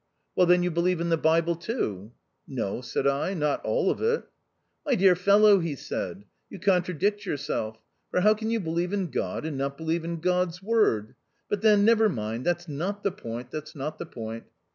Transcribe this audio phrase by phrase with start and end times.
[0.35, 2.11] "Well, then, you believe in the Bible, too?""
[2.47, 4.23] No," said I;" not all of it.""
[4.87, 7.77] My dear fellow," he said," you contra dict yourself;
[8.09, 11.15] for how can you believe in God and not believe in God's word 1
[11.49, 14.45] But, then, never mind— that's not the point— that's not the point."